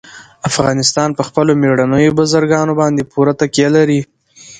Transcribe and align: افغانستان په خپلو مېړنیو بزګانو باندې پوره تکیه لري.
افغانستان 0.49 1.09
په 1.17 1.23
خپلو 1.27 1.51
مېړنیو 1.61 2.15
بزګانو 2.17 2.73
باندې 2.81 3.09
پوره 3.11 3.33
تکیه 3.41 3.69
لري. 3.75 4.01